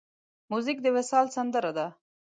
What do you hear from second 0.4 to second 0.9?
موزیک د